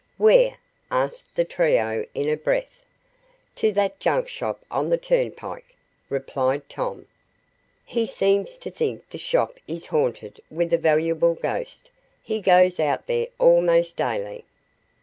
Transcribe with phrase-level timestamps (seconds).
[0.17, 0.57] "Where?"
[0.89, 2.81] asked the trio in a breath.
[3.57, 5.75] "To that junk shop on the turnpike,"
[6.09, 7.05] replied Tom.
[7.85, 11.91] "He seems to think the shop is haunted with a valuable ghost.
[12.23, 14.43] He goes out there almost daily."